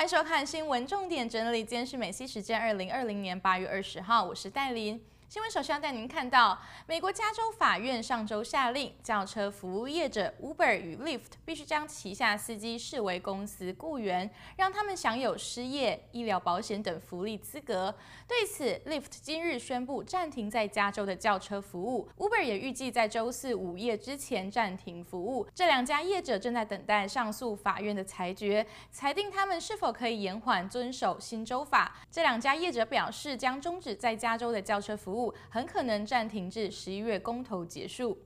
[0.00, 4.98] 欢迎收看新闻重点整理，今天是美西时间二零二零年八月二十号，我是戴琳。
[5.30, 17.94] 新闻首先要带您看到，美国加州法院上周下令，轿车服务业者 Uber 与 Lyft 必须将旗下司机视为公司雇员，让他们享有失业、医疗保险等福利资格。
[18.26, 25.46] 对此，Lyft 今日宣布暂停在加州的轿车服务，Uber 也预计在周四午夜之前暂停服务。
[25.54, 31.94] 这两家业者正在等待上诉法院的裁决，裁定他们是否可以延缓遵守新州法。
[32.10, 35.19] 这两家业者表示，将终止在加州的轿车服务。
[35.48, 38.16] 很可能暂停至十一月公投结束。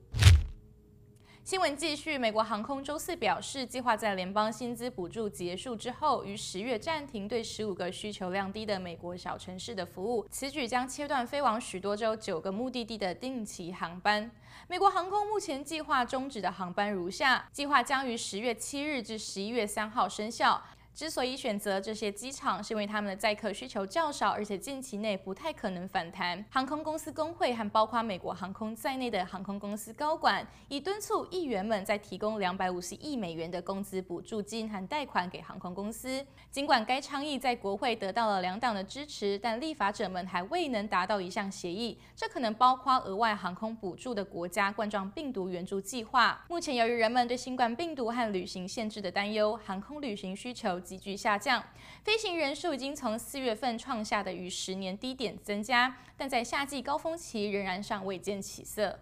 [1.43, 10.25] 新闻继续，美国航空周四表示，计划在联邦薪资补助结束之后，于十月暂停对十五个需求量低的美国小城市的服务。
[10.31, 14.31] 此举将切断飞往许多州九个目的地的定期航班。
[14.67, 20.59] 美国航空目前计划终止的航班如下：计划将于十月七日至十一月三号生效。
[20.95, 26.43] 之所以选择这些机场，是因为他们的载客需求较少，而且近期内不太可能反弹。
[26.49, 36.25] 航空公司工会和包括美国航空在内的航空公司高管，已敦促议员们再提供两百五十亿美元的工资补助金和贷款给航空公司。
[36.49, 41.99] 尽管该倡议在国会得到了两党的支持，但立法者们还未能达到一项协议。
[42.15, 46.41] 这可能包括额外航空补助的国家冠状病毒援助计划。
[46.47, 51.61] 目前，由于人们对新冠病毒和旅行限制的担忧，航空旅行需求急剧下降，
[52.03, 58.99] 飞行人数已经从四月份创下的逾十年低点增加，但在夏季高峰期仍然尚未见起色。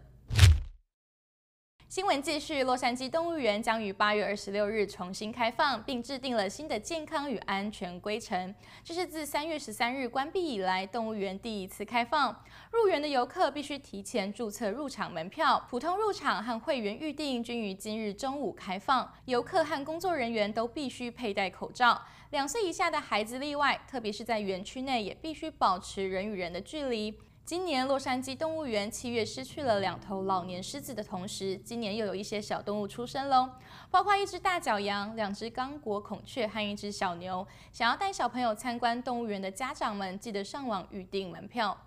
[1.93, 8.55] 新闻继续，洛杉矶动物园将于八月二十六日重新开放，并制定了新的健康与安全规程。
[8.83, 12.35] 这是自三月十三日关闭以来，动物园第一次开放。
[12.71, 19.13] 入园的游客必须提前注册入场门票，普通入场和会员预订均于今日中午开放。
[19.25, 27.13] 游客和工作人员都必须佩戴口罩，两岁以下的孩子例外，特别是在园区内也必须保持人与人的距离。
[27.45, 33.49] 今年洛杉矶动物园七月失去了两头老年狮子的同时，今年又有一些小动物出生喽，
[33.91, 37.45] 包括一只大角羊、两只刚果孔雀和一只小牛。
[37.73, 41.77] 想要带小朋友参观动物园的家长们，记得上网预订门票。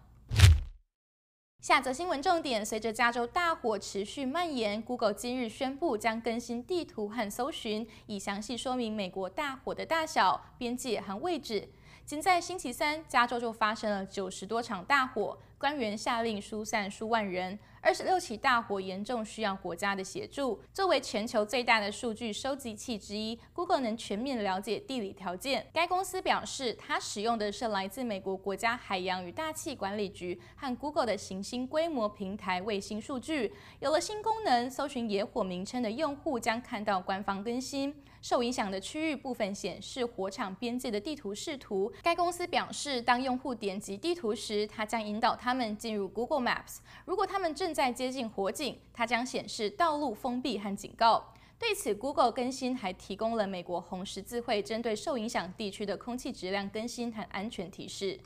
[1.63, 11.71] 下则新闻重点：随着加州大火持续蔓延，Google 今日宣布将更新地图和搜寻，以详细说明美国大火的大小、边界和位置。
[12.07, 17.59] 仅在星期三，加州就发生了九十多场大火，官员下令疏散数万人。
[17.81, 20.61] 二十六起大火严重需要国家的协助。
[20.73, 25.65] 作为全球最大的数据收集器之一，Google 能全面了解地理条件。
[25.73, 33.55] 该公司表示，它使用的是来自美国国家海洋与大气管理局和 Google 的行星规模平台卫星数据。
[33.79, 37.95] 有了新功能，搜寻野火名称的用户将看到官方更新。
[38.23, 41.93] 受影响的区域部分显示火场边界的地图视图。
[42.03, 46.79] 该公司表示，当用户点击地图时，它将引导他他们进入 Google Maps。
[47.05, 51.33] 如果他们正在接近火警，它将显示道路封闭和警告。
[51.57, 58.19] 对此，Google 更新还提供了美国红十字会针对受影响地区的空气质量更新和安全提示。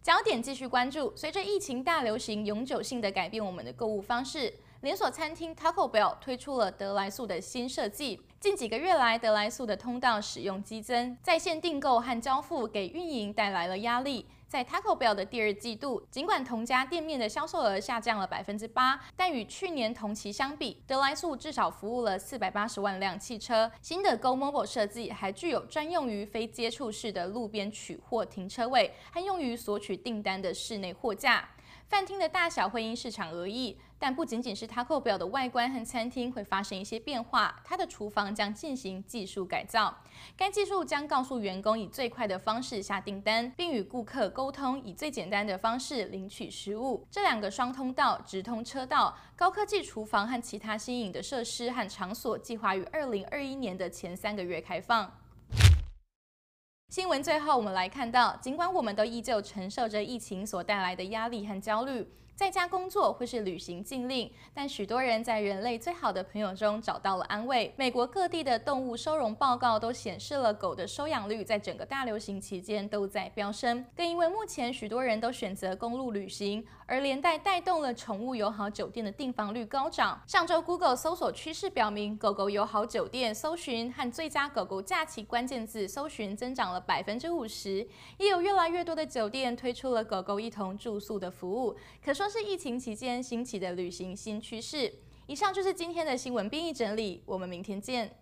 [0.00, 4.54] 焦点继续关注，随着疫情大流行，永久性的改变我们的购物方式。
[4.82, 8.22] 连锁餐厅 Taco Bell 推出了得来速的新设计。
[8.40, 14.28] 近几个月来，得来速的通道使用激增，在线订购和交付给运营带来了压力。
[14.46, 23.68] 在 Taco Bell 的第二季度，尽管同家店面的销售额下降了百分之八，但与去年同期相比，得来速至少服务了四百八十万辆汽车。
[23.82, 31.48] 新的 Go Mobile 设计还具有专用于非接触式的路边取货停车位，还用于索取订单的室内货架。
[31.88, 39.96] 饭厅的大小会因市场而异，但不仅仅是 Taco Bell 的外观和餐厅会发生一些变化，它的厨房将进行技术改造。
[40.36, 47.06] 该技术将告诉员工以最快的方式下订单，并与顾客沟通以最简单的方式领取食物。
[47.10, 55.10] 这两个双通道、直通车道、高科技厨房和其他新颖的设施和场所，计划于二零二一年的前三个月开放。
[56.88, 62.10] 新闻最后，我们来看到，尽管我们都依旧承受着疫情所带来的压力和焦虑。
[62.38, 67.74] 在家工作或是旅行禁令，但许多人在人类最好的朋友中找到了安慰。
[67.76, 73.84] 美国各地的动物收容报告都显示了狗的收养率在整个大流行期间都在飙升。
[73.96, 80.22] 更因为目前许多人都选择公路旅行，而连带带动了宠物友好酒店的订房率高涨。
[80.24, 87.84] 上周 Google 搜索趋势表明，狗狗友好酒店搜寻和最佳狗狗假期关键字搜寻增长了百分之五十，
[88.18, 91.76] 也有越来越多的酒店推出了狗狗一同住宿的服务。
[92.00, 92.27] 可说。
[92.28, 94.92] 是疫情期间兴起的旅行新趋势。
[95.26, 98.16] 以上就是今天的新闻编译整理，我们明天见。